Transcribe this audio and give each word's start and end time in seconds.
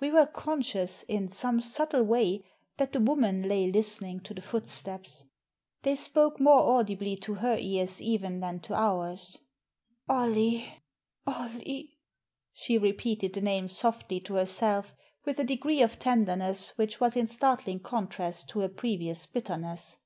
We 0.00 0.10
were 0.10 0.26
conscious, 0.26 1.04
in 1.04 1.28
some 1.28 1.60
subtle 1.60 2.02
way, 2.02 2.42
that 2.78 2.92
the 2.92 2.98
woman 2.98 3.42
lay 3.46 3.70
listening 3.70 4.18
to 4.22 4.34
the 4.34 4.40
footsteps. 4.40 5.26
They 5.82 5.94
spoke 5.94 6.40
more 6.40 6.58
audibly 6.60 7.14
to 7.18 7.34
her 7.34 7.56
ears 7.56 8.02
even 8.02 8.40
than 8.40 8.58
to 8.62 8.74
ours. 8.74 9.38
''OlHe! 10.08 10.72
Ollie!" 11.24 12.00
she 12.52 12.78
repeated 12.78 13.32
the 13.34 13.40
name 13.42 13.68
softly 13.68 14.18
to 14.22 14.34
herself, 14.34 14.96
with 15.24 15.38
a 15.38 15.44
degree 15.44 15.82
of 15.82 16.00
tenderness 16.00 16.76
which 16.76 16.98
was 16.98 17.14
in 17.14 17.28
startling 17.28 17.78
contrast 17.78 18.48
to 18.48 18.60
her 18.62 18.68
previous 18.68 19.24
bitterness. 19.26 19.98